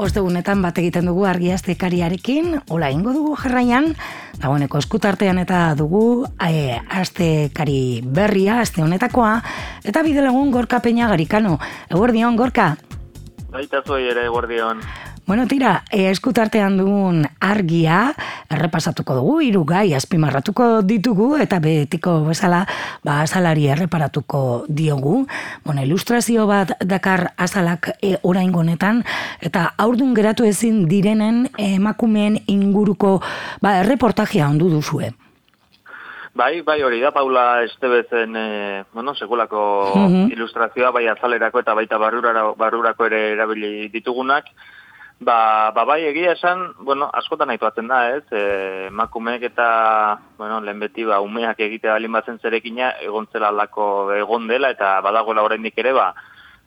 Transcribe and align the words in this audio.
ostegunetan 0.00 0.62
bat 0.64 0.78
egiten 0.80 1.08
dugu 1.10 1.26
argiaztekariarekin, 1.28 2.54
hola 2.72 2.90
ingo 2.92 3.12
dugu 3.12 3.34
jarraian, 3.40 3.90
dagoeneko 4.40 4.80
eskutartean 4.80 5.40
eta 5.42 5.74
dugu 5.78 6.24
e, 6.40 6.78
astekari 7.00 8.00
berria, 8.04 8.60
aste 8.64 8.82
honetakoa, 8.84 9.34
eta 9.84 10.04
bide 10.06 10.24
lagun 10.24 10.50
gorka 10.54 10.80
peina 10.80 11.08
garikano. 11.12 11.58
Eguerdion, 11.90 12.38
gorka? 12.40 12.72
Baita 13.50 13.82
zuei 13.86 14.06
ere, 14.08 14.24
eguerdion. 14.30 14.80
Bueno, 15.26 15.46
tira, 15.46 15.84
e, 15.92 16.10
eskutartean 16.10 16.76
dugun 16.80 17.22
argia, 17.38 18.14
errepasatuko 18.50 19.14
dugu, 19.20 19.36
hiru 19.46 19.62
gai 19.64 19.92
azpimarratuko 19.94 20.82
ditugu, 20.82 21.36
eta 21.38 21.60
betiko 21.62 22.16
bezala, 22.26 22.64
ba, 23.06 23.20
azalari 23.22 23.68
erreparatuko 23.70 24.64
diogu. 24.66 25.26
Bueno, 25.64 25.84
ilustrazio 25.86 26.48
bat 26.50 26.74
dakar 26.82 27.30
azalak 27.36 27.92
e, 28.02 28.16
orain 28.22 28.50
gonetan, 28.50 29.04
eta 29.40 29.68
aurdun 29.78 30.16
geratu 30.18 30.44
ezin 30.48 30.86
direnen 30.90 31.46
emakumeen 31.58 32.40
inguruko 32.50 33.20
ba, 33.62 33.78
erreportajea 33.84 34.48
ondu 34.48 34.70
duzue. 34.72 35.12
Bai, 36.34 36.60
bai 36.62 36.78
hori 36.86 37.00
da, 37.02 37.10
Paula 37.10 37.62
Estebezen, 37.66 38.36
e, 38.36 38.84
bueno, 38.94 39.14
sekulako 39.14 39.62
mhm. 39.96 40.30
ilustrazioa, 40.32 40.92
bai 40.94 41.06
azalerako 41.10 41.60
eta 41.60 41.74
baita 41.74 41.98
barrurako 41.98 43.08
ere 43.10 43.32
erabili 43.32 43.88
ditugunak, 43.90 44.46
Ba, 45.20 45.70
ba 45.76 45.84
bai 45.84 46.00
egia 46.08 46.32
esan, 46.32 46.62
bueno, 46.80 47.10
askotan 47.12 47.50
aituatzen 47.52 47.90
da, 47.92 47.98
ez? 48.16 48.24
E, 48.32 48.88
makumeek 48.88 49.42
eta, 49.50 49.66
bueno, 50.38 50.62
lehen 50.64 50.80
beti, 50.80 51.04
ba, 51.04 51.18
umeak 51.20 51.60
egite 51.60 51.90
balin 51.92 52.16
batzen 52.16 52.38
zerekina, 52.40 52.94
egontzela 53.04 53.50
alako 53.52 54.14
egon 54.16 54.48
dela, 54.48 54.70
eta 54.72 54.94
badagoela 55.04 55.44
oraindik 55.44 55.76
ere, 55.84 55.92
ba, 55.92 56.14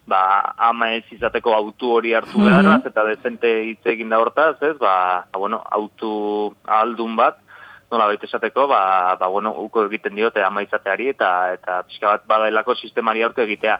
ba, 0.05 0.21
ama 0.69 0.91
ez 0.93 1.03
izateko 1.17 1.55
autu 1.57 1.95
hori 1.97 2.13
hartu 2.13 2.45
mm 2.45 2.85
eta 2.91 3.07
dezente 3.09 3.49
hitz 3.71 3.81
egin 3.89 4.13
da 4.13 4.21
hortaz, 4.21 4.61
ez? 4.61 4.77
Ba, 4.77 5.25
ba 5.31 5.39
bueno, 5.39 5.63
autu 5.71 6.53
aldun 6.63 7.15
bat, 7.17 7.41
nola 7.89 8.05
baita 8.05 8.29
esateko, 8.29 8.67
ba, 8.67 9.15
ba, 9.17 9.33
bueno, 9.33 9.55
uko 9.65 9.87
egiten 9.89 10.13
diote 10.13 10.45
ama 10.45 10.61
izateari, 10.61 11.09
eta, 11.09 11.53
eta 11.57 11.81
pixka 11.89 12.07
bat 12.17 12.29
badailako 12.29 12.75
sistemari 12.75 13.23
aurke 13.23 13.49
egitea. 13.49 13.79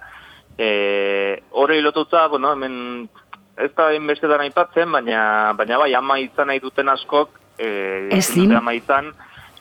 E, 0.58 1.44
Hore 1.52 1.78
hilotutza, 1.78 2.26
bueno, 2.28 2.54
hemen 2.54 3.10
ez 3.58 3.72
da 3.76 3.90
beste 4.08 4.28
da 4.28 4.40
aipatzen, 4.42 4.92
baina, 4.92 5.54
baina 5.58 5.78
bai, 5.78 5.94
ama 5.96 6.18
izan 6.20 6.48
nahi 6.48 6.60
duten 6.60 6.90
askok, 6.90 7.40
e, 7.58 8.10
Ezin. 8.18 8.56
ama 8.56 8.74
izan, 8.74 9.12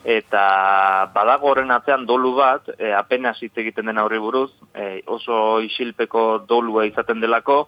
eta 0.03 1.09
badago 1.13 1.51
horren 1.51 1.71
atzean 1.71 2.05
dolu 2.05 2.33
bat, 2.35 2.67
e, 2.77 2.91
apenas 2.93 3.37
hitz 3.41 3.55
egiten 3.57 3.85
den 3.85 4.01
aurri 4.01 4.19
buruz, 4.19 4.51
e, 4.73 5.01
oso 5.07 5.61
isilpeko 5.61 6.43
dolua 6.47 6.85
izaten 6.85 7.21
delako, 7.21 7.67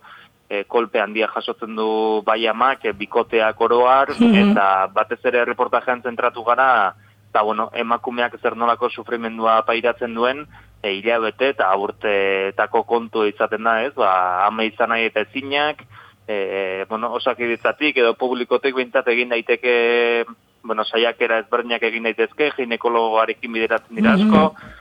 e, 0.49 0.63
kolpe 0.63 0.99
handia 1.01 1.29
jasotzen 1.33 1.75
du 1.75 2.21
bai 2.25 2.41
amak, 2.47 2.85
e, 2.85 2.93
bikoteak 2.93 3.61
oroar, 3.61 4.13
mhm. 4.19 4.51
eta 4.51 4.87
batez 4.93 5.21
ere 5.23 5.45
reportajean 5.45 6.03
zentratu 6.03 6.43
gara, 6.43 6.95
eta 7.29 7.43
bueno, 7.43 7.69
emakumeak 7.75 8.37
zer 8.41 8.55
nolako 8.55 8.89
sufrimendua 8.89 9.61
pairatzen 9.67 10.13
duen, 10.15 10.45
e, 10.81 10.91
hilabete 10.97 11.51
eta 11.53 11.69
aburteetako 11.73 12.83
kontu 12.83 13.25
izaten 13.29 13.63
da 13.63 13.81
ez, 13.85 13.93
ba, 13.95 14.45
ama 14.47 14.65
izan 14.65 14.89
nahi 14.93 15.09
eta 15.09 15.25
ezinak, 15.25 15.85
e, 16.27 16.85
bueno, 16.89 17.11
osakiditzatik 17.13 17.97
edo 17.97 18.15
publikotik 18.17 18.75
bintzat 18.75 19.07
egin 19.13 19.29
daiteke, 19.29 20.25
bueno, 20.63 20.85
saiakera 20.85 21.39
ezberdinak 21.43 21.83
egin 21.83 22.09
daitezke, 22.09 22.51
ginekologoarekin 22.57 23.53
bideratzen 23.53 23.95
dira 23.95 24.15
asko, 24.17 24.43
mhm. 24.51 24.75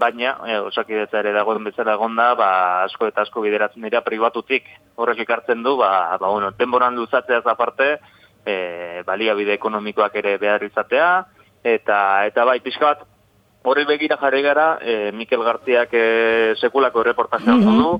baina 0.00 0.36
e, 0.46 0.58
osakidetza 0.68 1.22
ere 1.22 1.32
dagoen 1.36 1.64
bezala 1.64 1.96
egonda, 1.96 2.34
ba, 2.38 2.50
asko 2.84 3.08
eta 3.08 3.24
asko 3.26 3.44
bideratzen 3.46 3.86
dira 3.88 4.04
pribatutik. 4.06 4.68
Horrek 4.96 5.24
ekartzen 5.24 5.62
du, 5.62 5.76
ba, 5.80 6.18
ba 6.20 6.28
bueno, 6.28 6.52
denboran 6.58 6.96
luzatzea 6.96 7.42
aparte, 7.44 7.94
e, 8.44 9.02
baliabide 9.06 9.56
ekonomikoak 9.56 10.20
ere 10.20 10.36
behar 10.38 10.64
izatea, 10.64 11.12
eta, 11.64 12.26
eta 12.26 12.44
bai, 12.44 12.60
pixka 12.60 12.92
bat, 12.92 13.08
Horri 13.60 13.84
begira 13.84 14.16
jarri 14.16 14.40
gara, 14.40 14.78
e, 14.80 15.10
Mikel 15.12 15.42
Garziak 15.44 15.90
e, 15.92 16.04
sekulako 16.56 17.02
reportazioa 17.04 17.58
mm 17.58 17.76
du, 17.76 17.90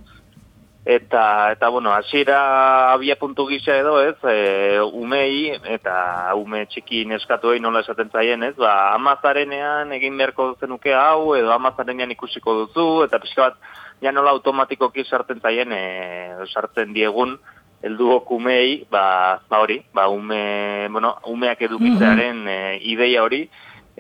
Eta, 0.85 1.53
eta 1.53 1.69
bueno, 1.69 1.93
hasiera 1.93 2.93
abia 2.93 3.19
puntu 3.19 3.47
gisa 3.47 3.77
edo, 3.77 4.01
ez, 4.01 4.17
e, 4.25 4.81
umei, 4.81 5.53
eta 5.69 6.33
ume 6.41 6.65
txiki 6.73 7.05
neskatu 7.05 7.53
egin 7.53 7.67
nola 7.69 7.83
esaten 7.85 8.09
zaien, 8.09 8.43
ez, 8.43 8.55
ba, 8.57 8.95
amazarenean 8.95 9.93
egin 9.93 10.17
beharko 10.17 10.55
zenuke 10.57 10.95
hau, 10.97 11.35
edo 11.37 11.53
amazarenean 11.53 12.17
ikusiko 12.17 12.57
duzu, 12.63 12.87
eta 13.05 13.21
pixka 13.21 13.51
bat, 13.51 13.61
ja 14.01 14.13
nola 14.13 14.33
automatikoki 14.33 15.05
sartzen 15.05 15.45
zaien, 15.45 15.69
e, 15.69 16.49
sartzen 16.49 16.97
diegun, 16.97 17.37
helduok 17.85 18.33
umei, 18.33 18.87
ba, 18.91 19.43
ba 19.53 19.61
hori, 19.61 19.83
ba, 19.93 20.09
ume, 20.09 20.89
bueno, 20.89 21.19
umeak 21.29 21.61
edukitzearen 21.69 22.47
e, 22.49 22.61
ideia 22.89 23.23
hori, 23.23 23.45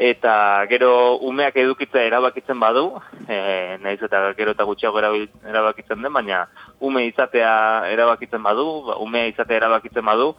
eta 0.01 0.65
gero 0.71 1.19
umeak 1.29 1.59
edukitzea 1.61 2.07
erabakitzen 2.09 2.61
badu, 2.61 2.87
e, 3.29 3.77
nahiz 3.83 4.01
eta 4.07 4.23
gero 4.39 4.55
eta 4.57 4.65
gutxiago 4.65 5.01
erabakitzen 5.03 6.01
den, 6.01 6.13
baina 6.13 6.47
ume 6.81 7.05
izatea 7.11 7.53
erabakitzen 7.93 8.43
badu, 8.43 8.65
ba, 8.87 8.97
umea 9.05 9.29
izatea 9.29 9.59
erabakitzen 9.61 10.07
badu, 10.07 10.31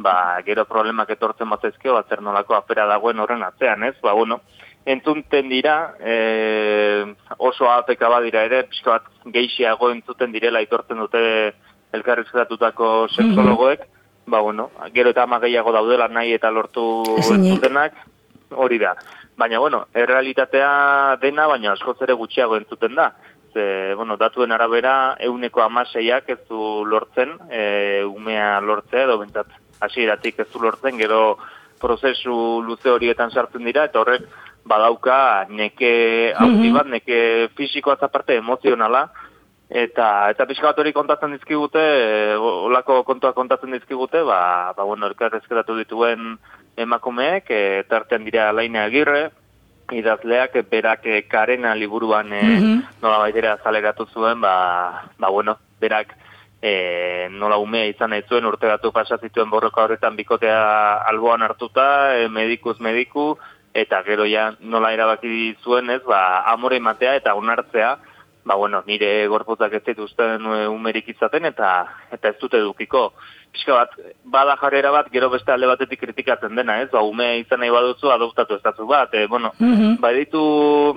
ba, 0.00 0.14
gero 0.46 0.64
problemak 0.64 1.12
etortzen 1.12 1.50
batzezke, 1.52 1.90
bat 1.92 2.08
zer 2.08 2.22
nolako 2.24 2.56
afera 2.56 2.86
dagoen 2.88 3.20
horren 3.20 3.44
atzean, 3.44 3.84
ez? 3.84 3.94
Ba, 4.00 4.14
bueno, 4.16 4.40
entzunten 4.88 5.50
dira, 5.52 5.94
e, 6.00 7.14
oso 7.36 7.68
apeka 7.70 8.08
badira 8.08 8.46
ere, 8.48 8.62
pixko 8.70 8.94
bat 8.96 9.10
geixiago 9.34 9.90
entzuten 9.92 10.32
direla 10.32 10.64
itortzen 10.64 11.04
dute 11.04 11.52
elkarrizketatutako 11.92 12.88
seksologoek, 13.12 13.84
ba, 14.24 14.40
bueno, 14.40 14.70
gero 14.94 15.12
eta 15.12 15.28
ama 15.28 15.42
gehiago 15.44 15.76
daudela 15.76 16.08
nahi 16.08 16.32
eta 16.32 16.50
lortu 16.50 17.04
entzutenak, 17.20 18.00
hori 18.54 18.78
da. 18.78 18.94
Baina, 19.36 19.58
bueno, 19.58 19.86
errealitatea 19.94 21.16
dena, 21.22 21.46
baina 21.46 21.72
askoz 21.72 21.96
ere 22.04 22.16
gutxiago 22.18 22.56
entzuten 22.56 22.94
da. 22.94 23.12
Ze, 23.52 23.94
bueno, 23.94 24.16
datuen 24.16 24.52
arabera, 24.52 25.16
euneko 25.20 25.62
amaseiak 25.62 26.28
ez 26.32 26.38
du 26.48 26.84
lortzen, 26.88 27.34
e, 27.50 28.04
umea 28.04 28.60
lortzea, 28.60 29.04
edo 29.04 29.18
bentsat, 29.20 29.50
hasieratik 29.80 30.40
ez 30.40 30.48
du 30.52 30.62
lortzen, 30.62 30.96
gero 30.96 31.38
prozesu 31.82 32.62
luze 32.64 32.88
horietan 32.90 33.32
sartzen 33.32 33.66
dira, 33.68 33.84
eta 33.88 34.00
horrek 34.00 34.24
badauka 34.64 35.18
neke 35.50 35.92
hauti 36.38 36.70
bat, 36.72 36.88
neke 36.88 37.18
fisikoa 37.58 37.98
zaparte 38.00 38.38
emozionala, 38.38 39.08
eta 39.68 40.08
eta 40.30 40.46
pixka 40.46 40.70
bat 40.70 40.80
hori 40.80 40.92
kontatzen 40.96 41.34
dizkigute, 41.36 41.82
e, 41.82 42.36
olako 42.38 43.02
kontua 43.08 43.32
kontatzen 43.36 43.72
dizkigute, 43.74 44.22
ba, 44.28 44.72
ba 44.76 44.84
bueno, 44.84 45.08
elkarrezketatu 45.10 45.76
dituen 45.80 46.36
emakumeek, 46.76 47.50
e, 47.50 47.84
tartean 47.88 48.24
dira 48.24 48.52
laina 48.52 48.84
agirre, 48.84 49.30
idazleak 49.92 50.56
berak 50.70 51.06
e, 51.06 51.22
karena 51.28 51.74
liburuan 51.74 52.32
e, 52.32 52.42
mm 52.42 52.58
-hmm. 52.58 52.82
nola 53.02 53.18
baitera 53.18 53.58
zaleratu 53.62 54.06
zuen, 54.06 54.40
ba, 54.40 55.04
ba 55.18 55.28
bueno, 55.28 55.58
berak 55.80 56.14
e, 56.62 57.28
nola 57.30 57.58
umea 57.58 57.86
izan 57.86 58.10
nahi 58.10 58.22
zuen 58.28 58.46
urte 58.46 58.66
gatu 58.66 58.92
pasazituen 58.92 59.50
borroka 59.50 59.82
horretan 59.82 60.16
bikotea 60.16 61.02
alboan 61.10 61.42
hartuta, 61.42 62.16
e, 62.16 62.28
medikuz 62.28 62.78
mediku, 62.80 63.38
eta 63.74 64.02
gero 64.06 64.24
ja 64.28 64.52
nola 64.60 64.92
erabaki 64.92 65.56
zuen 65.64 65.90
ez, 65.90 66.02
ba, 66.06 66.44
amore 66.52 66.80
matea 66.80 67.16
eta 67.16 67.34
onartzea, 67.34 67.96
ba 68.44 68.54
bueno, 68.54 68.82
nire 68.86 69.26
gorputzak 69.28 69.72
ez 69.78 69.84
dituzten 69.84 70.46
umerik 70.68 71.08
izaten 71.08 71.44
eta 71.46 71.86
eta 72.10 72.28
ez 72.28 72.38
dute 72.40 72.58
edukiko 72.58 73.12
pixka 73.52 73.76
bat, 73.76 73.92
bada 74.24 74.56
jarrera 74.56 74.90
bat, 74.94 75.10
gero 75.12 75.28
beste 75.30 75.52
alde 75.52 75.68
batetik 75.68 76.00
kritikatzen 76.00 76.56
dena, 76.56 76.78
ez? 76.82 76.88
Ba, 76.92 77.02
ume 77.04 77.42
izan 77.42 77.60
nahi 77.60 77.70
baduzu, 77.72 78.08
adoptatu 78.10 78.56
estatu 78.56 78.86
bat, 78.88 79.12
e, 79.14 79.26
bueno, 79.26 79.52
mm 79.58 79.74
-hmm. 79.74 79.98
ba, 80.00 80.12
ditu 80.16 80.42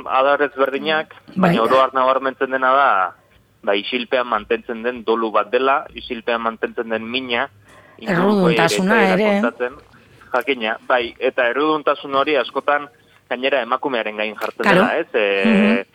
adarrez 0.07 0.53
berdinak, 0.55 1.13
bai. 1.27 1.35
baina 1.49 1.63
oro 1.63 1.81
harna 1.81 2.05
barmentzen 2.05 2.51
dena 2.51 2.71
da, 2.71 3.15
ba, 3.61 3.75
isilpean 3.75 4.27
mantentzen 4.27 4.83
den 4.83 5.03
dolu 5.03 5.31
bat 5.31 5.51
dela, 5.51 5.85
isilpean 5.93 6.41
mantentzen 6.41 6.89
den 6.89 7.09
mina, 7.11 7.49
erruduntasuna 7.99 9.01
ere. 9.13 9.41
Jakina, 10.35 10.77
bai, 10.87 11.15
eta 11.19 11.47
erruduntasun 11.47 12.15
hori 12.15 12.35
askotan, 12.35 12.87
gainera 13.29 13.61
emakumearen 13.61 14.17
gain 14.17 14.35
jartzen 14.35 14.65
dela, 14.67 14.97
ez? 14.97 15.07
E, 15.13 15.85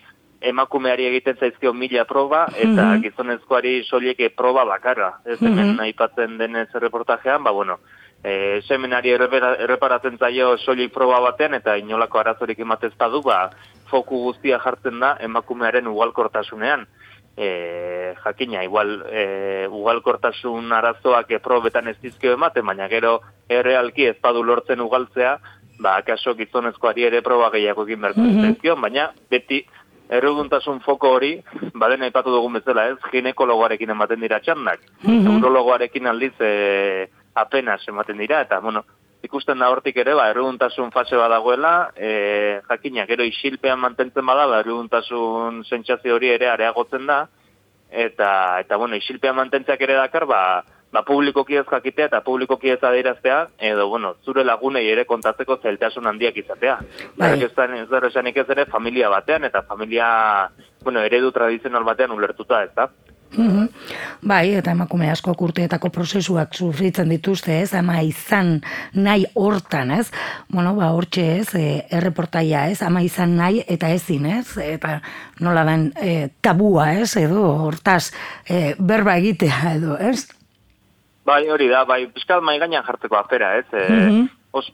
emakumeari 0.40 1.06
egiten 1.06 1.36
zaizkio 1.36 1.72
mila 1.72 2.04
proba, 2.04 2.46
eta 2.56 2.68
mm 2.68 2.76
-hmm. 2.76 3.02
gizonezkoari 3.02 3.84
solieke 3.84 4.30
proba 4.30 4.64
bakarra. 4.64 5.20
Ez 5.24 5.40
hemen 5.40 5.74
mm 5.74 5.80
aipatzen 5.80 6.38
denez 6.38 6.68
reportajean, 6.72 7.44
ba 7.44 7.50
bueno, 7.50 7.78
e, 8.24 8.60
seminari 8.62 9.10
erreparatzen 9.10 10.18
zaio 10.18 10.56
solik 10.58 10.92
proba 10.92 11.20
batean, 11.20 11.54
eta 11.54 11.76
inolako 11.76 12.18
arazorik 12.18 12.58
ematez 12.58 12.92
badu, 12.98 13.22
ba, 13.22 13.50
foku 13.90 14.22
guztia 14.24 14.58
jartzen 14.58 15.00
da 15.00 15.16
emakumearen 15.20 15.86
ugalkortasunean. 15.86 16.86
E, 17.36 18.14
jakina, 18.24 18.64
igual, 18.64 19.02
e, 19.08 19.66
ugalkortasun 19.70 20.72
arazoak 20.72 21.28
probetan 21.42 21.88
ez 21.88 21.96
dizkio 22.02 22.32
ematen, 22.32 22.66
baina 22.66 22.88
gero 22.88 23.20
errealki 23.48 24.06
ez 24.06 24.16
badu 24.20 24.42
lortzen 24.42 24.80
ugaltzea, 24.80 25.38
ba, 25.80 26.02
kaso 26.02 26.34
gizonezkoari 26.36 27.06
ere 27.08 27.22
proba 27.22 27.50
gehiago 27.54 27.86
egin 27.88 28.00
bertzen 28.00 28.26
mm 28.36 28.80
baina 28.82 29.10
beti 29.30 29.64
erreguntasun 30.10 30.80
foko 30.84 31.12
hori, 31.16 31.34
baden 31.78 32.02
aipatu 32.02 32.32
dugun 32.34 32.58
bezala 32.58 32.88
ez, 32.90 32.96
ginekologoarekin 33.12 33.92
ematen 33.94 34.20
dira 34.20 34.40
txandak. 34.42 34.82
Mhm. 35.04 35.36
Urologoarekin 35.38 36.06
aldiz 36.10 36.34
e, 36.40 37.08
apenas 37.34 37.86
ematen 37.88 38.18
dira, 38.18 38.40
eta 38.42 38.58
bueno, 38.60 38.84
ikusten 39.22 39.58
da 39.60 39.70
hortik 39.70 40.00
ere, 40.02 40.14
ba, 40.18 40.30
erreguntasun 40.32 40.90
fase 40.90 41.16
badagoela, 41.16 41.92
e, 41.96 42.60
jakina, 42.68 43.06
gero 43.06 43.24
isilpean 43.24 43.78
mantentzen 43.80 44.26
bada, 44.26 44.46
ba, 44.50 44.60
erreguntasun 44.64 45.62
sentsazio 45.68 46.16
hori 46.16 46.32
ere 46.34 46.50
areagotzen 46.50 47.06
da, 47.06 47.22
eta, 47.90 48.32
eta 48.60 48.76
bueno, 48.76 48.96
isilpean 48.96 49.36
mantentzeak 49.36 49.80
ere 49.86 49.98
dakar, 50.00 50.26
ba, 50.26 50.42
ba, 50.92 51.02
publikoki 51.06 51.56
ez 51.60 51.66
jakitea 51.70 52.08
eta 52.10 52.20
publikoki 52.26 52.70
ez 52.70 52.80
adieraztea, 52.82 53.40
edo, 53.72 53.88
bueno, 53.88 54.14
zure 54.24 54.44
lagunei 54.44 54.86
ere 54.90 55.04
kontatzeko 55.06 55.60
zeltasun 55.62 56.06
handiak 56.06 56.36
izatea. 56.42 56.78
Bai. 57.18 57.36
Ez 57.42 57.52
da, 57.56 57.68
ez 57.76 57.88
da 57.90 58.02
esanik 58.08 58.42
ez 58.42 58.48
ere 58.50 58.66
familia 58.66 59.10
batean, 59.12 59.44
eta 59.44 59.62
familia, 59.62 60.50
bueno, 60.82 61.04
eredu 61.06 61.32
tradizional 61.32 61.84
batean 61.84 62.16
ulertuta, 62.16 62.64
ez 62.64 62.74
da? 62.74 62.90
Mhm. 63.30 63.68
Bai, 64.26 64.54
eta 64.58 64.72
emakume 64.74 65.06
asko 65.10 65.36
urteetako 65.38 65.92
prozesuak 65.94 66.54
sufritzen 66.54 67.08
dituzte, 67.12 67.60
ez, 67.62 67.70
ama 67.78 68.00
izan 68.02 68.56
nahi 68.94 69.24
hortan, 69.38 69.92
ez? 69.94 70.10
Bueno, 70.50 70.74
ba, 70.74 70.90
hortxe 70.96 71.26
ez, 71.36 71.54
e, 71.54 71.84
erreportaia, 71.94 72.66
ez, 72.72 72.82
ama 72.82 73.04
izan 73.06 73.36
nahi 73.38 73.62
eta 73.68 73.92
ezin, 73.94 74.26
ez? 74.26 74.58
Eta 74.58 74.98
nola 75.38 75.64
den 75.68 75.92
e, 76.02 76.28
tabua, 76.42 76.90
ez, 76.98 77.14
edo 77.22 77.46
hortaz 77.68 78.10
e, 78.48 78.74
berba 78.78 79.16
egitea, 79.22 79.76
edo, 79.78 79.96
ez? 79.96 80.26
Bai, 81.24 81.48
hori 81.50 81.68
da, 81.68 81.84
bai, 81.84 82.06
pizkat 82.14 82.42
mai 82.42 82.58
gainean 82.58 82.84
jartzeko 82.86 83.16
afera, 83.16 83.56
ez? 83.58 83.66
E, 83.72 83.88
Mhm. 83.88 84.28
os, 84.52 84.72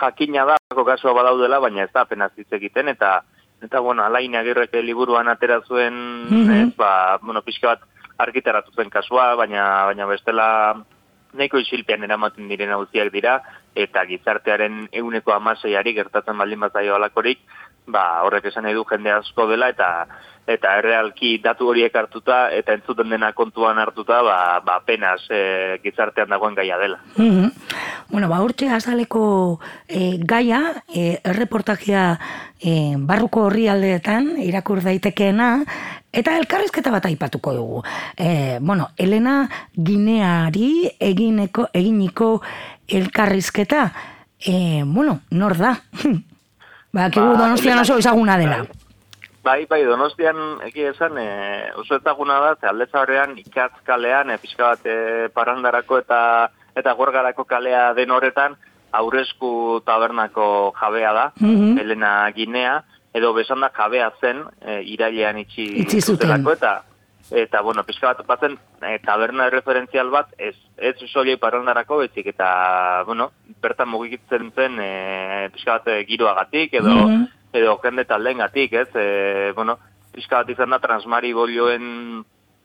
jakina 0.00 0.44
da, 0.44 0.56
kasua 0.84 1.12
badaudela, 1.14 1.58
baina 1.58 1.84
ez 1.84 1.92
da 1.92 2.02
apenas 2.02 2.32
hitz 2.36 2.52
egiten, 2.52 2.88
eta, 2.88 3.22
eta 3.62 3.80
bueno, 3.80 4.04
alain 4.04 4.36
agirreke 4.36 4.82
liburuan 4.82 5.28
atera 5.28 5.60
zuen, 5.62 6.28
Mhm. 6.30 6.50
ez, 6.68 6.76
ba, 6.76 7.18
bueno, 7.22 7.42
pixka 7.42 7.68
bat 7.68 7.80
argitaratu 8.18 8.72
zen 8.72 8.90
kasua, 8.90 9.34
baina, 9.34 9.86
baina 9.86 10.06
bestela 10.06 10.76
nahiko 11.32 11.58
isilpean 11.58 12.02
eramaten 12.04 12.48
diren 12.48 12.70
hauziak 12.70 13.10
dira, 13.12 13.42
eta 13.74 14.04
gizartearen 14.06 14.88
eguneko 14.92 15.32
amaseiari 15.32 15.92
gertatzen 15.94 16.38
baldin 16.38 16.60
bat 16.60 16.72
zaio 16.72 16.94
alakorik, 16.94 17.38
ba, 17.86 18.22
horrek 18.26 18.50
esan 18.50 18.66
nahi 18.66 18.74
du 18.74 18.84
jende 18.88 19.12
asko 19.12 19.46
dela, 19.50 19.68
eta 19.72 20.06
eta 20.46 20.76
errealki 20.78 21.36
datu 21.42 21.66
horiek 21.72 21.94
hartuta, 21.98 22.46
eta 22.54 22.76
entzuten 22.76 23.10
dena 23.10 23.32
kontuan 23.34 23.80
hartuta, 23.82 24.20
ba, 24.22 24.36
ba 24.64 24.76
apenas 24.78 25.24
e, 25.30 25.80
gizartean 25.82 26.30
dagoen 26.30 26.54
gaia 26.54 26.78
dela. 26.78 27.00
Mhm. 27.16 27.50
Bueno, 28.12 28.28
ba, 28.30 28.38
hortxe 28.44 28.68
azaleko 28.70 29.58
e, 29.88 30.18
gaia, 30.22 30.84
e, 30.86 31.18
erreportajea 31.24 32.04
e, 32.60 32.94
barruko 32.96 33.48
horri 33.48 33.66
aldeetan, 33.68 34.36
irakur 34.42 34.84
daitekeena, 34.86 35.50
eta 36.14 36.36
elkarrizketa 36.38 36.94
bat 36.94 37.10
aipatuko 37.10 37.56
dugu. 37.56 37.82
E, 38.16 38.58
bueno, 38.60 38.92
Elena 38.96 39.48
Gineari 39.74 40.92
egineko, 41.00 41.68
eginiko 41.74 42.30
elkarrizketa, 42.86 43.90
e, 44.38 44.84
bueno, 44.86 45.20
nor 45.30 45.58
da? 45.58 45.74
ba, 46.96 47.10
kigu 47.12 47.28
Ba, 47.34 47.38
donostian 47.44 47.78
oso 47.84 47.98
ezaguna 48.00 48.36
dela. 48.40 48.64
Bai, 49.46 49.60
bai, 49.70 49.84
donostian 49.86 50.36
egia 50.66 50.90
esan 50.90 51.18
e, 51.22 51.26
oso 51.78 52.00
ezaguna 52.00 52.40
da, 52.42 52.54
ze 52.58 52.66
alde 52.66 52.88
zaurrean 52.90 53.36
ikatz 53.38 53.76
kalean, 53.86 54.32
e, 54.32 54.38
pixka 54.42 54.72
bat 54.72 54.88
e, 54.88 55.28
parandarako 55.36 56.00
eta 56.02 56.50
eta 56.76 56.92
gorgarako 56.98 57.44
kalea 57.48 57.92
den 57.94 58.10
horretan, 58.10 58.56
aurresku 58.92 59.80
tabernako 59.86 60.72
jabea 60.80 61.12
da, 61.12 61.32
Mhm. 61.40 61.78
Elena 61.78 62.10
Ginea, 62.34 62.82
edo 63.14 63.32
besan 63.32 63.60
da 63.60 63.70
jabea 63.70 64.10
zen, 64.20 64.42
e, 64.60 64.82
irailean 64.82 65.38
itxi, 65.38 65.64
Itxi 65.84 66.00
zutelako, 66.00 66.52
eta 66.52 66.82
eta 67.30 67.60
bueno, 67.60 67.82
pixka 67.84 68.12
bat 68.12 68.26
batzen 68.26 68.58
e, 68.82 68.98
taberna 69.02 69.48
referentzial 69.50 70.10
bat 70.10 70.28
ez 70.38 70.54
ez 70.76 70.94
soilei 71.10 71.36
parandarako 71.36 71.98
bezik 72.04 72.26
eta 72.26 73.02
bueno, 73.06 73.32
bertan 73.62 73.88
mugitzen 73.88 74.52
zen 74.54 74.78
e, 74.80 75.48
pixka 75.52 75.78
bat 75.78 75.88
e, 75.88 76.04
giroagatik 76.06 76.74
edo 76.74 76.94
Mhm. 76.94 77.26
edo 77.52 77.78
jende 77.82 78.04
taldeengatik, 78.04 78.72
ez? 78.72 78.88
E, 78.94 79.52
bueno, 79.56 79.78
pixka 80.12 80.42
bat 80.42 80.50
izan 80.50 80.70
da 80.70 80.78
transmari 80.78 81.32
bolioen 81.32 82.24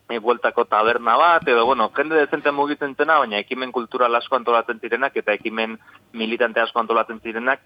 e, 0.09 0.19
bueltako 0.19 0.65
taberna 0.65 1.15
bat, 1.17 1.47
edo, 1.47 1.65
bueno, 1.65 1.89
jende 1.95 2.15
dezente 2.15 2.51
mugitzen 2.51 2.95
zena, 2.95 3.17
baina 3.19 3.39
ekimen 3.39 3.71
kultural 3.71 4.15
asko 4.15 4.35
antolatzen 4.35 4.79
zirenak, 4.79 5.15
eta 5.15 5.31
ekimen 5.33 5.77
militante 6.13 6.59
asko 6.59 6.79
antolatzen 6.79 7.21
zirenak, 7.21 7.61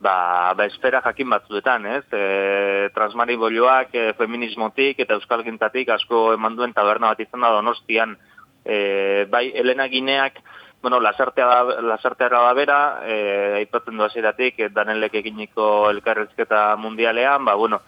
ba, 0.00 0.54
ba 0.54 0.66
espera 0.66 1.02
jakin 1.02 1.30
batzuetan, 1.30 1.86
ez? 1.86 2.04
E, 2.12 2.90
transmari 2.94 3.36
bolioak 3.36 3.94
e, 3.94 4.12
feminismotik 4.18 5.00
eta 5.00 5.18
euskal 5.18 5.42
gintatik 5.44 5.88
asko 5.90 6.32
eman 6.34 6.56
duen 6.56 6.72
taberna 6.72 7.12
bat 7.12 7.20
izan 7.20 7.42
da 7.42 7.52
donostian, 7.56 8.16
e, 8.64 9.26
bai, 9.30 9.50
Elena 9.54 9.88
Gineak, 9.88 10.38
bueno, 10.82 11.00
lasartea 11.00 11.46
da, 11.46 11.80
lasarteara 11.82 12.42
da 12.46 12.52
bera, 12.54 12.80
e, 13.02 13.16
aipatzen 13.64 13.96
du 13.98 14.04
hasieratik 14.04 14.60
e, 14.60 14.68
Danelek 14.70 15.14
eginiko 15.18 15.90
elkarrezketa 15.90 16.76
mundialean, 16.76 17.44
ba, 17.44 17.56
bueno, 17.58 17.80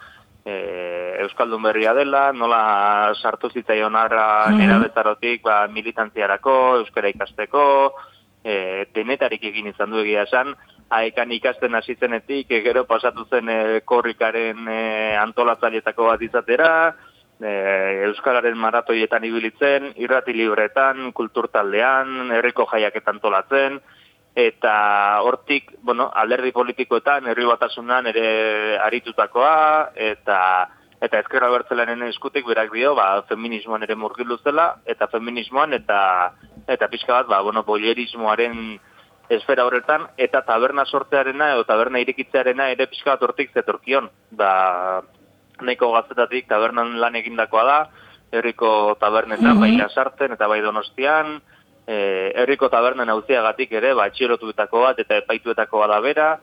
e, 0.43 1.15
Euskaldun 1.21 1.63
berria 1.63 1.93
dela, 1.93 2.31
nola 2.33 3.13
sartu 3.21 3.49
zitzaion 3.53 3.95
arra 3.95 4.49
Mhm. 4.49 4.57
nera 4.57 4.79
bezarotik, 4.79 5.41
ba, 5.43 5.67
militantziarako, 5.67 6.77
euskara 6.81 7.09
ikasteko, 7.09 7.93
e, 8.43 8.87
denetarik 8.93 9.43
egin 9.43 9.67
izan 9.67 9.91
du 9.91 9.99
egia 10.01 10.23
esan, 10.23 10.55
haekan 10.91 11.31
ikasten 11.31 11.75
hasi 11.75 11.95
zenetik, 11.95 12.51
e, 12.51 12.59
gero 12.65 12.83
pasatu 12.89 13.25
zen 13.29 13.49
e, 13.49 13.59
korrikaren 13.87 14.67
e, 14.67 14.81
antolatzailetako 15.21 16.09
bat 16.11 16.25
izatera, 16.27 16.71
e, 17.39 17.53
Euskararen 18.09 18.57
maratoietan 18.59 19.23
ibilitzen, 19.25 19.93
irrati 20.03 20.35
libretan, 20.35 21.11
kulturtaldean, 21.15 22.33
herriko 22.35 22.67
jaiaketan 22.73 23.23
tolatzen, 23.23 23.79
eta 24.35 24.75
hortik, 25.23 25.71
bueno, 25.83 26.09
alderdi 26.15 26.51
politikoetan, 26.55 27.27
herri 27.31 27.47
batasunan 27.47 28.11
ere 28.11 28.77
aritutakoa, 28.83 29.55
eta 29.95 30.37
eta 31.01 31.17
ezkerra 31.17 31.47
bertzelaren 31.49 32.03
eskutik 32.05 32.45
berak 32.45 32.69
dio, 32.75 32.93
ba, 32.93 33.23
feminismoan 33.25 33.81
ere 33.87 33.95
murgildu 33.97 34.37
zela, 34.43 34.75
eta 34.85 35.07
feminismoan, 35.09 35.73
eta 35.73 35.99
eta 36.69 36.87
pixka 36.91 37.15
bat, 37.15 37.27
ba, 37.31 37.41
bueno, 37.41 37.63
boierismoaren 37.65 38.77
esfera 39.31 39.65
horretan, 39.65 40.07
eta 40.17 40.41
taberna 40.47 40.85
sortzearena, 40.85 41.53
edo 41.55 41.63
taberna 41.63 42.01
irekitzearena 42.03 42.69
ere 42.73 42.87
pixka 42.91 43.13
bat 43.15 43.23
hortik 43.23 43.53
zetorkion. 43.53 44.09
Ba, 44.31 45.01
nahiko 45.61 45.91
gaztetatik 45.93 46.47
tabernan 46.49 46.97
lan 46.99 47.15
egindakoa 47.15 47.63
da, 47.63 47.79
herriko 48.31 48.95
tabernetan, 48.99 49.55
Mhm. 49.55 49.61
bai 49.61 49.89
sartzen 49.93 50.33
eta 50.33 50.47
bai 50.47 50.61
donostian, 50.61 51.41
e, 51.87 52.31
herriko 52.35 52.69
tabernen 52.69 53.09
auziagatik 53.09 53.71
ere, 53.71 53.93
ba, 53.93 54.07
etxerotuetako 54.07 54.81
bat 54.81 54.99
eta 54.99 55.17
epaituetako 55.17 55.79
bada 55.79 55.99
bera, 55.99 56.39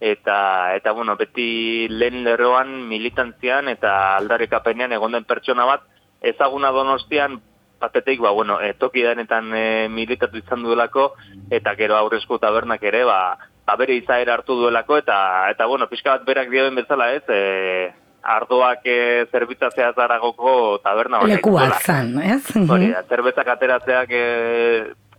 eta, 0.00 0.74
eta 0.74 0.92
bueno, 0.92 1.16
beti 1.16 1.86
lehen 1.88 2.24
lerroan 2.24 2.88
militantzian 2.88 3.68
eta 3.68 4.16
aldarrikapenean 4.16 4.92
egon 4.92 5.12
den 5.12 5.24
pertsona 5.24 5.64
bat, 5.64 5.82
ezaguna 6.20 6.70
donostian, 6.70 7.40
batetik, 7.82 8.20
ba, 8.22 8.30
bueno, 8.30 8.60
e, 8.62 8.72
toki 8.78 9.02
denetan 9.02 9.50
e, 9.54 9.88
militatu 9.90 10.38
izan 10.38 10.62
duelako, 10.62 11.12
eta 11.50 11.74
gero 11.78 11.98
aurrezko 11.98 12.38
tabernak 12.42 12.82
ere, 12.86 13.02
ba, 13.08 13.36
ba 13.66 13.76
bere 13.80 13.98
izaera 13.98 14.38
hartu 14.38 14.56
duelako, 14.60 15.02
eta, 15.02 15.18
eta 15.50 15.66
bueno, 15.66 15.90
pixka 15.90 16.16
bat 16.16 16.26
berak 16.28 16.50
dioen 16.52 16.78
bezala 16.78 17.12
ez, 17.16 17.24
e, 17.28 17.90
ardoak 18.22 18.86
e, 18.86 18.98
zerbitzatzea 19.34 19.92
zaragoko 19.98 20.78
taberna 20.84 21.20
hori. 21.22 21.34
Leku 21.34 21.56
bat 21.56 21.80
zan, 21.82 22.14
ez? 22.22 22.42
Hori 22.54 22.92
da, 22.94 23.02
zerbezak 23.10 23.50
ateratzeak 23.56 24.14
e, 24.14 24.26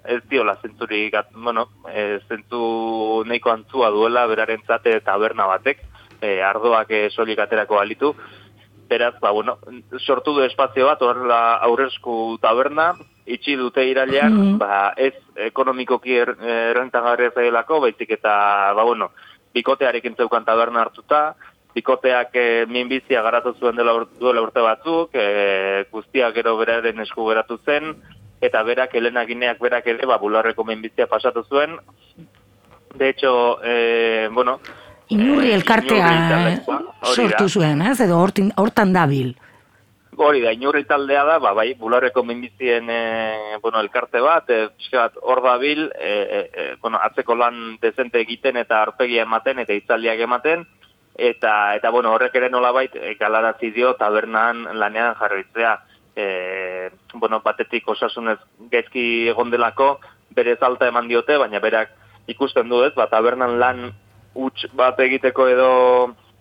ez 0.03 0.21
diola 0.31 0.55
zentzurik, 0.61 1.15
bueno, 1.35 1.67
e, 1.91 2.19
zentzu 2.27 3.23
nahiko 3.27 3.51
antzua 3.51 3.91
duela 3.91 4.25
beraren 4.31 4.63
zate 4.67 4.97
taberna 5.03 5.47
batek, 5.51 5.83
e, 6.21 6.39
ardoak 6.43 6.91
e, 6.91 7.03
solik 7.11 7.39
aterako 7.43 7.79
balitu, 7.79 8.13
beraz, 8.93 9.15
ba, 9.19 9.31
bueno, 9.35 9.57
sortu 9.99 10.33
du 10.37 10.43
espazio 10.45 10.85
bat, 10.87 11.01
horrela 11.01 11.57
aurrezku 11.65 12.37
taberna, 12.41 12.93
itxi 13.25 13.55
dute 13.59 13.85
irailean, 13.87 14.33
Mhm. 14.35 14.57
ba, 14.59 14.93
ez 14.97 15.13
ekonomikoki 15.49 16.15
er, 16.19 16.35
errentagarria 16.39 17.31
zailako, 17.35 17.79
baizik 17.81 18.11
eta, 18.19 18.73
ba, 18.77 18.83
bueno, 18.83 19.11
bikotearekin 19.53 20.15
zeukan 20.17 20.45
taberna 20.45 20.81
hartuta, 20.81 21.35
bikoteak 21.73 22.35
e, 22.37 22.65
minbizia 22.69 23.21
garatu 23.25 23.53
zuen 23.59 23.75
dela 23.75 23.93
ur- 23.97 24.09
duela 24.19 24.41
urte 24.45 24.61
batzuk, 24.61 25.09
e, 25.13 25.85
guztiak 25.91 26.35
gero 26.35 26.55
beraren 26.57 26.99
esku 27.01 27.25
geratu 27.29 27.57
zen, 27.65 27.95
eta 28.41 28.61
berak, 28.63 28.93
Elena 28.95 29.25
Gineak 29.25 29.57
berak 29.59 29.87
ere, 29.87 30.05
ba, 30.05 30.17
bularreko 30.21 30.63
minbizia 30.67 31.07
pasatu 31.07 31.43
zuen. 31.49 31.79
De 32.95 33.09
hecho, 33.09 33.59
e, 33.63 34.29
bueno... 34.31 34.59
Inurri 35.09 35.51
eh, 35.51 35.55
elkartea 35.55 36.11
Inurri 36.11 36.53
hori 36.63 36.67
da. 36.67 36.93
sortu 37.13 37.49
zuen, 37.49 37.81
ez? 37.81 37.99
Edo 38.01 38.19
hortin, 38.19 38.51
hortan 38.57 38.93
dabil. 38.95 39.33
Hori 40.13 40.43
da, 40.43 40.51
inurri 40.53 40.83
taldea 40.85 41.23
da, 41.25 41.39
ba, 41.41 41.55
bai, 41.57 41.73
bularreko 41.73 42.21
minbizien, 42.23 42.89
e, 42.89 43.57
bueno, 43.63 43.79
elkarte 43.81 44.21
bat, 44.21 44.49
e, 44.49 44.67
pixka 44.77 45.07
bat, 45.07 45.15
hor 45.25 45.41
dabil, 45.41 45.87
e, 45.97 46.13
e, 46.53 46.65
bueno, 46.81 46.99
atzeko 47.01 47.35
lan 47.35 47.79
dezente 47.81 48.21
egiten 48.21 48.59
eta 48.61 48.83
arpegia 48.83 49.25
ematen 49.25 49.63
eta 49.63 49.73
itzaldiak 49.73 50.21
ematen, 50.21 50.67
eta 51.17 51.73
eta 51.77 51.89
bueno, 51.93 52.13
horrek 52.13 52.35
ere 52.37 52.51
nolabait 52.53 52.93
e, 52.95 53.15
galarazi 53.19 53.71
dio 53.73 53.95
tabernan 53.97 54.67
lanean 54.77 55.17
jarritzea. 55.17 55.79
E, 56.15 56.91
bueno, 57.15 57.41
batetik 57.41 57.87
osasunez 57.89 58.37
gaizki 58.69 59.29
egon 59.33 59.49
delako, 59.49 59.97
bere 60.29 60.57
alta 60.61 60.87
eman 60.87 61.07
diote, 61.09 61.37
baina 61.37 61.59
berak 61.59 61.89
ikusten 62.27 62.69
du 62.69 62.83
ez, 62.85 62.93
ba, 62.93 63.09
tabernan 63.09 63.57
lan 63.59 63.93
huts 64.33 64.67
bat 64.73 64.99
egiteko 64.99 65.47
edo 65.47 65.71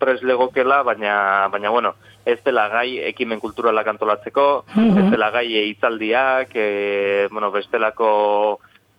preslegokela, 0.03 0.81
baina, 0.83 1.47
baina 1.51 1.69
bueno, 1.69 1.93
ez 2.25 2.39
dela 2.43 2.67
gai 2.71 2.99
ekimen 3.09 3.39
kulturalak 3.39 3.87
antolatzeko, 3.93 4.47
mm 4.75 4.99
ez 4.99 5.09
dela 5.11 5.29
gai 5.31 5.47
eitzaldiak, 5.61 6.55
e, 6.55 7.27
bueno, 7.31 7.51
bestelako 7.51 8.09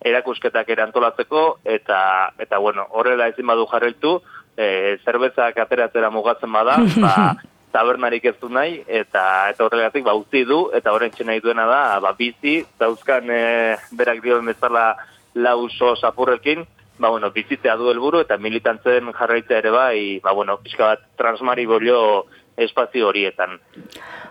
erakusketak 0.05 0.69
ere 0.69 0.85
antolatzeko, 0.85 1.45
eta, 1.63 1.99
eta 2.39 2.57
bueno, 2.61 2.87
horrela 2.91 3.27
ezin 3.31 3.47
badu 3.47 3.65
jarraitu, 3.71 4.19
e, 4.57 4.97
zerbezak 5.03 5.57
ateratzera 5.61 6.09
mugatzen 6.13 6.51
bada, 6.51 6.77
ba, 7.01 7.15
tabernarik 7.75 8.25
ez 8.31 8.37
du 8.39 8.49
nahi, 8.49 8.79
eta, 8.87 9.49
eta 9.51 9.65
horregatik 9.65 10.05
ba, 10.05 10.15
utzi 10.15 10.45
du, 10.47 10.69
eta 10.73 10.93
horren 10.95 11.11
nahi 11.25 11.41
duena 11.43 11.65
da, 11.67 11.81
ba, 11.99 12.13
bizi, 12.17 12.61
dauzkan 12.79 13.29
e, 13.29 13.43
berak 13.91 14.23
dioen 14.23 14.45
bezala 14.45 14.93
lauso 15.35 15.95
sapurrekin, 15.99 16.63
ba, 16.97 17.09
bueno, 17.09 17.31
bizitzea 17.31 17.75
du 17.75 17.89
helburu 17.91 18.21
eta 18.23 18.37
militantzen 18.37 19.11
jarraitzea 19.13 19.59
ere 19.63 19.71
bai, 19.71 20.19
ba, 20.23 20.33
bueno, 20.33 20.57
pixka 20.63 20.93
bat 20.93 21.05
transmari 21.17 21.65
bolio 21.65 22.25
espazio 22.57 23.09
horietan. 23.09 23.59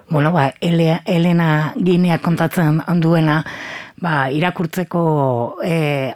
Bueno, 0.08 0.32
ba, 0.32 0.52
Elena 0.60 1.74
Ginea 1.76 2.18
kontatzen 2.18 2.82
duena, 3.00 3.44
ba, 4.02 4.28
irakurtzeko 4.34 5.02
e, 5.64 5.74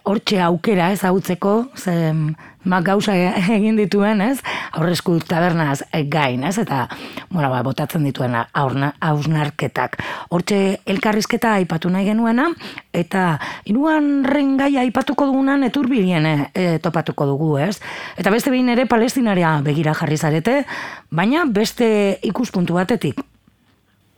hortxe 0.08 0.40
aukera 0.42 0.90
ez 0.92 1.02
hautzeko, 1.06 1.54
zen 1.78 2.32
ma 2.68 2.80
gauza 2.84 3.14
egin 3.56 3.78
dituen, 3.78 4.20
ez? 4.20 4.38
Aurrezku 4.76 5.16
tabernaz 5.24 5.82
gain, 6.10 6.44
ez? 6.44 6.56
Eta, 6.60 6.86
bueno, 7.30 7.50
ba, 7.52 7.62
botatzen 7.66 8.04
dituen 8.06 8.34
hausnarketak. 8.34 9.96
Hortxe 10.34 10.60
elkarrizketa 10.90 11.54
aipatu 11.60 11.92
nahi 11.92 12.10
genuena, 12.10 12.50
eta 12.92 13.38
inuan 13.70 14.26
rengaia 14.26 14.82
aipatuko 14.84 15.30
dugunan 15.30 15.64
eturbilien 15.68 16.28
e, 16.28 16.68
topatuko 16.82 17.30
dugu, 17.30 17.54
ez? 17.62 17.78
Eta 18.18 18.34
beste 18.34 18.52
behin 18.54 18.74
ere 18.74 18.88
palestinaria 18.90 19.56
begira 19.64 19.96
jarri 19.96 20.18
zarete, 20.18 20.62
baina 21.10 21.46
beste 21.48 22.18
ikuspuntu 22.26 22.76
batetik. 22.80 23.27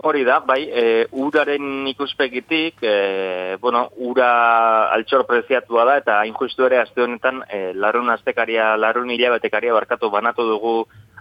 Hori 0.02 0.23
da, 0.25 0.38
bai, 0.40 0.62
e, 0.73 0.83
uraren 1.12 1.87
ikuspegitik, 1.90 2.78
e, 2.80 3.57
bueno, 3.61 3.90
ura 4.00 4.88
altxor 4.95 5.26
preziatua 5.28 5.85
da, 5.85 5.97
eta 6.00 6.14
injustu 6.25 6.64
ere 6.64 6.78
azte 6.80 7.04
honetan, 7.04 7.42
e, 7.52 7.75
larun 7.76 8.09
aztekaria, 8.09 8.71
larun 8.80 9.11
hilabetekaria 9.12 9.76
barkatu 9.76 10.09
banatu 10.09 10.47
dugu 10.49 10.75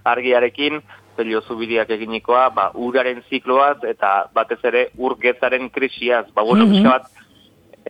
argiarekin, 0.07 0.79
pelio 1.17 1.41
zubidiak 1.41 1.91
eginikoa, 1.91 2.47
ba, 2.55 2.69
uraren 2.73 3.19
zikloaz, 3.27 3.83
eta 3.83 4.29
batez 4.33 4.61
ere 4.71 4.85
urgezaren 4.95 5.67
krisiaz, 5.69 6.29
ba, 6.31 6.47
bueno, 6.47 6.65
mm 6.65 6.73
-hmm. 6.73 6.87
bat, 6.87 7.11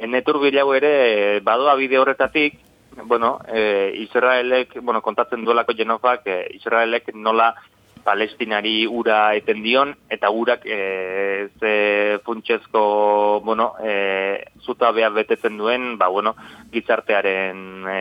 netur 0.10 0.42
bilau 0.42 0.74
ere, 0.74 1.40
badoa 1.46 1.76
bide 1.76 2.00
horretatik, 2.00 2.58
bueno, 3.04 3.40
e, 3.48 3.94
Israelek, 4.10 4.82
bueno, 4.82 5.02
kontatzen 5.02 5.46
duelako 5.46 5.74
jenofak, 5.74 6.26
e, 6.26 6.48
Israelek 6.56 7.14
nola 7.14 7.54
palestinari 8.10 8.88
ura 8.90 9.36
eten 9.38 9.62
dion, 9.62 9.94
eta 10.10 10.32
urak 10.34 10.66
e, 10.66 11.50
ze 11.60 11.74
funtsezko, 12.26 13.42
bueno, 13.46 13.74
e, 13.84 14.46
zutabea 14.66 15.12
betetzen 15.14 15.60
duen, 15.62 15.92
ba, 16.02 16.08
bueno, 16.10 16.34
gizartearen 16.74 17.86
e, 17.86 18.00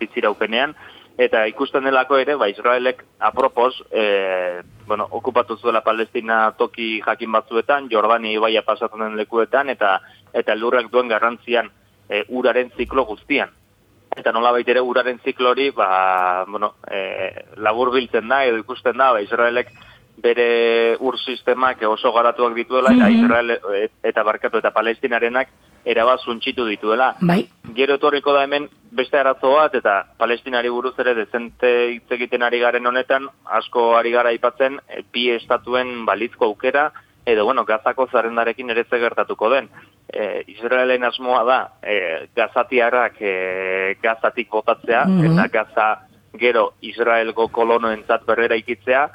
biziraupenean, 0.00 0.72
eta 1.20 1.44
ikusten 1.50 1.84
delako 1.84 2.16
ere, 2.22 2.38
ba, 2.40 2.48
Israelek 2.48 3.04
apropos, 3.18 3.82
e, 3.90 4.62
bueno, 4.86 5.08
okupatu 5.20 5.58
zuela 5.58 5.84
Palestina 5.84 6.54
toki 6.56 7.02
jakin 7.04 7.36
batzuetan, 7.36 7.92
Jordani 7.92 8.38
baia 8.40 8.64
pasatzen 8.64 9.04
den 9.04 9.20
lekuetan, 9.20 9.68
eta 9.68 9.98
eta 10.32 10.56
lurrak 10.56 10.88
duen 10.92 11.12
garrantzian 11.12 11.68
e, 12.08 12.24
uraren 12.28 12.72
ziklo 12.76 13.04
guztian 13.04 13.57
eta 14.16 14.32
nola 14.32 14.52
baitere 14.52 14.80
uraren 14.80 15.20
ziklori, 15.24 15.70
ba, 15.76 16.44
bueno, 16.48 16.74
e, 16.90 17.44
labur 17.56 17.92
biltzen 17.94 18.28
da, 18.28 18.44
edo 18.46 18.58
ikusten 18.58 18.96
da, 18.96 19.12
ba, 19.12 19.22
Israelek 19.22 19.72
bere 20.18 20.96
ur 20.98 21.18
sistemak 21.18 21.82
oso 21.86 22.12
garatuak 22.12 22.54
dituela, 22.56 22.90
eta 22.94 23.06
mhm. 23.06 23.24
Israel 23.24 23.50
e, 23.50 23.88
eta 24.10 24.24
barkatu 24.26 24.58
eta 24.58 24.72
palestinarenak 24.74 25.52
erabaz 25.88 26.20
zuntxitu 26.24 26.66
dituela. 26.66 27.12
Bai. 27.20 27.44
Gero 27.76 27.96
etorriko 27.96 28.34
da 28.34 28.42
hemen 28.44 28.66
beste 28.90 29.18
arazo 29.20 29.54
bat, 29.54 29.74
eta 29.78 30.00
palestinari 30.18 30.72
buruz 30.74 30.94
ere 30.98 31.14
dezente 31.14 31.70
hitz 31.94 32.10
egiten 32.18 32.42
ari 32.42 32.58
garen 32.60 32.86
honetan, 32.86 33.28
asko 33.60 33.92
ari 33.96 34.10
gara 34.12 34.34
aipatzen, 34.34 34.80
e, 34.88 35.04
bi 35.12 35.28
estatuen 35.36 36.04
balizko 36.08 36.50
aukera, 36.50 36.90
edo, 37.28 37.44
bueno, 37.44 37.64
gazako 37.68 38.08
zarrendarekin 38.10 38.70
ere 38.70 38.86
gertatuko 38.88 39.50
den 39.52 39.68
e, 40.12 40.44
Israelen 40.46 41.04
asmoa 41.04 41.44
da 41.44 41.58
e, 41.82 42.28
gazatiarrak 42.36 43.20
e, 43.20 43.96
gazatik 44.02 44.50
botatzea, 44.50 45.04
mm 45.04 45.32
eta 45.32 45.48
gaza 45.52 45.88
gero 46.38 46.74
Israelgo 46.80 47.48
kolonoentzat 47.48 48.24
berrera 48.26 48.56
ikitzea, 48.56 49.08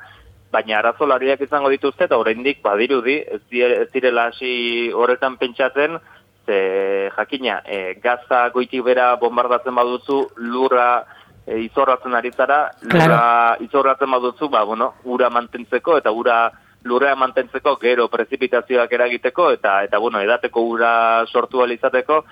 baina 0.53 0.79
arazolariak 0.79 1.41
izango 1.41 1.69
dituzte 1.73 2.05
eta 2.05 2.17
oraindik 2.21 2.61
badirudi 2.61 3.17
ez 3.25 3.89
direla 3.93 4.27
hasi 4.29 4.91
horretan 4.93 5.37
pentsatzen 5.41 5.97
ze 6.45 7.09
jakina 7.15 7.61
e, 7.65 7.95
gaza 8.03 8.49
goitik 8.53 8.83
bera 8.83 9.15
bombardatzen 9.15 9.75
baduzu 9.75 10.19
lurra 10.37 11.05
e, 11.45 11.59
izorratzen 11.63 12.15
ari 12.15 12.31
zara 12.31 12.59
lurra 12.81 13.07
claro. 13.07 13.63
izorratzen 13.65 14.11
baduzu 14.11 14.49
ba, 14.49 14.63
bueno, 14.63 14.93
ura 15.03 15.29
mantentzeko 15.29 15.97
eta 15.97 16.11
ura 16.11 16.51
lurrea 16.83 17.15
mantentzeko, 17.15 17.77
gero 17.81 18.09
prezipitazioak 18.11 18.91
eragiteko, 18.91 19.51
eta, 19.55 19.81
eta 19.87 19.99
bueno, 20.03 20.21
edateko 20.21 20.63
ura 20.67 20.93
sortu 21.31 21.63
alizateko, 21.63 22.23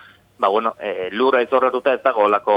ba, 0.41 0.47
bueno, 0.49 0.75
e, 0.79 1.09
lurra 1.11 1.41
izorratuta 1.43 1.93
ez 1.93 2.01
dago 2.03 2.27
lako 2.29 2.55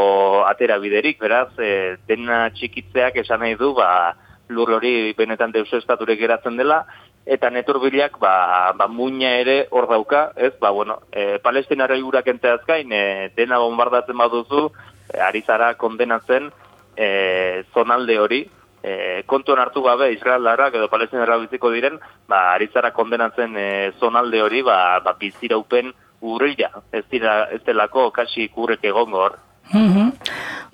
atera 0.49 0.79
biderik, 0.83 1.21
beraz, 1.21 1.51
e, 1.59 1.97
dena 2.09 2.49
txikitzeak 2.57 3.21
esan 3.23 3.45
nahi 3.45 3.55
du, 3.61 3.75
ba, 3.77 4.15
lur 4.49 4.75
hori 4.77 5.15
benetan 5.17 5.53
deuso 5.53 5.79
estaturek 5.79 6.19
geratzen 6.19 6.57
dela, 6.57 6.83
eta 7.25 7.49
neturbilak, 7.51 8.19
ba, 8.21 8.73
ba 8.77 8.89
muina 8.89 9.31
ere 9.41 9.69
hor 9.71 9.89
dauka, 9.89 10.33
ez, 10.37 10.53
ba, 10.61 10.71
bueno, 10.71 10.99
e, 11.13 11.39
palestinara 11.45 11.97
urak 12.01 12.27
enteaz 12.33 12.61
gain, 12.67 12.93
e, 12.93 13.31
dena 13.37 13.61
bombardatzen 13.63 14.19
baduzu, 14.19 14.67
e, 15.13 15.21
ari 15.21 15.45
zara 15.47 15.75
kondenatzen, 15.81 16.51
e, 16.97 17.65
zonalde 17.73 18.19
hori, 18.19 18.43
e, 18.85 19.23
kontuan 19.27 19.63
hartu 19.63 19.83
gabe 19.83 20.11
Israeldarrak 20.13 20.77
edo 20.77 20.91
Palestinarrak 20.93 21.47
biziko 21.47 21.73
diren, 21.73 21.99
ba 22.29 22.53
aritzara 22.53 22.93
kondenatzen 22.93 23.57
e, 23.57 23.69
zonalde 24.01 24.43
hori, 24.45 24.63
ba 24.63 25.01
ba 25.05 25.17
biziraupen 25.21 25.93
urrila. 26.21 26.71
Ez 26.93 27.05
dira 27.11 27.49
ez 27.53 27.63
delako 27.65 28.11
kasi 28.11 28.49
kurrek 28.49 28.85
egongo 28.93 29.25
hor. 29.25 29.39
Mm 29.73 30.13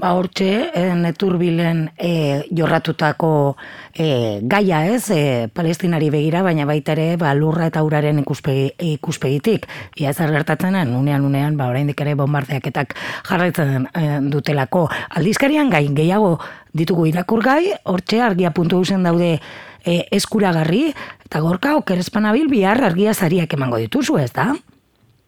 Ba, 0.00 0.14
hortxe, 0.16 0.70
e, 0.72 0.82
neturbilen 0.96 1.90
e, 2.00 2.46
jorratutako 2.56 3.58
e, 3.92 4.40
gaia 4.48 4.78
ez, 4.88 5.10
e, 5.12 5.50
palestinari 5.52 6.08
begira, 6.08 6.40
baina 6.40 6.64
baita 6.64 6.94
ere, 6.94 7.18
ba, 7.20 7.34
lurra 7.36 7.66
eta 7.68 7.82
uraren 7.84 8.22
ikuspegi, 8.22 8.70
ikuspegitik. 8.94 9.66
Ia 10.00 10.14
ez 10.14 10.16
gertatzen, 10.16 10.78
unean, 10.96 11.26
unean, 11.28 11.58
ba, 11.60 11.68
oraindik 11.68 12.00
ere 12.00 12.16
bombardeaketak 12.16 12.96
jarraitzen 13.28 13.90
e, 13.92 14.06
dutelako. 14.32 14.86
Aldizkarian 15.20 15.68
gai, 15.68 15.84
gehiago 15.92 16.38
ditugu 16.72 17.10
irakur 17.12 17.44
gai, 17.44 17.74
hortxe, 17.84 18.22
argia 18.24 18.54
puntu 18.56 18.80
guzen 18.80 19.04
daude 19.04 19.34
e, 19.84 20.00
eskuragarri, 20.16 20.94
eta 21.28 21.44
gorka, 21.44 21.76
okerezpanabil, 21.76 22.48
bihar 22.48 22.80
argia 22.88 23.12
zariak 23.12 23.52
emango 23.52 23.76
dituzu, 23.84 24.16
ez 24.24 24.32
da? 24.32 24.54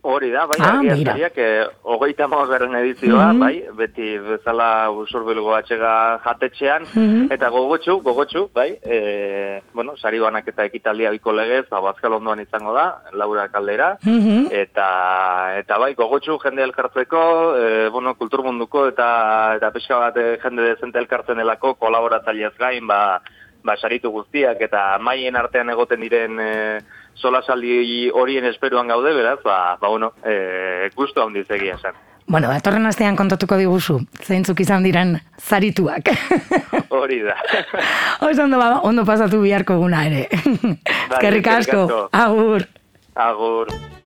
Hori 0.03 0.33
da, 0.35 0.49
bai, 0.51 0.57
ah, 0.59 0.81
argiazariak, 0.81 1.37
eh, 1.39 1.67
hogeita 1.87 2.27
maus 2.27 2.49
edizioa, 2.51 3.33
mm 3.33 3.37
-hmm. 3.37 3.39
bai, 3.39 3.65
beti 3.79 4.19
bezala 4.19 4.91
usurbilgo 4.91 5.55
atxega 5.55 6.19
jatetxean, 6.25 6.83
mm 6.95 7.31
eta 7.31 7.49
gogotxu, 7.49 8.03
gogotxu, 8.03 8.51
bai, 8.53 8.79
e, 8.83 9.63
bueno, 9.73 9.97
sari 9.97 10.19
banak 10.19 10.49
eta 10.49 10.65
ekitaldia 10.65 11.11
biko 11.11 11.33
legez, 11.33 11.69
ba, 11.71 11.81
bazkal 11.81 12.15
ondoan 12.15 12.41
izango 12.41 12.75
da, 12.75 13.03
Laura 13.13 13.47
Kaldera, 13.49 13.97
mm 14.03 14.49
eta, 14.51 15.59
eta 15.59 15.79
bai, 15.79 15.95
gogotxu 15.95 16.37
jende 16.43 16.63
elkartzeko, 16.63 17.23
e, 17.57 17.89
bueno, 17.89 18.15
kulturmunduko 18.15 18.89
eta, 18.89 19.55
eta 19.57 19.71
peska 19.71 19.99
bat 19.99 20.17
eh, 20.17 20.39
jende 20.43 20.63
dezente 20.63 20.99
elkartzen 20.99 21.37
delako, 21.37 21.75
kolaboratzaileaz 21.75 22.57
gain, 22.59 22.87
ba, 22.87 23.23
ba, 23.65 23.77
saritu 23.77 24.11
guztiak, 24.11 24.61
eta 24.61 24.99
maien 24.99 25.37
artean 25.37 25.71
egoten 25.71 26.01
diren, 26.01 26.41
e, 26.41 26.81
sola 27.15 27.43
saldi 27.43 28.11
horien 28.11 28.47
esperuan 28.51 28.89
gaude, 28.89 29.15
beraz, 29.15 29.39
ba, 29.45 29.77
ba 29.81 29.89
bueno, 29.89 30.13
e, 30.25 30.91
gustu 30.97 31.23
handiz 31.23 31.49
egia 31.51 31.79
zen. 31.79 31.99
Bueno, 32.27 32.51
atorren 32.55 32.87
astean 32.87 33.17
kontatuko 33.19 33.59
diguzu, 33.59 33.99
zeintzuk 34.23 34.61
izan 34.63 34.87
diren 34.87 35.17
zarituak. 35.41 36.13
Hori 37.03 37.21
da. 37.27 37.37
Oso 38.29 38.47
ondo, 38.47 38.61
ba, 38.63 38.79
ondo 38.89 39.05
pasatu 39.05 39.43
biharko 39.43 39.79
guna 39.83 40.07
ere. 40.09 40.29
Eskerrik 40.33 41.51
asko, 41.59 41.89
agur. 42.13 42.69
Agur. 43.15 43.75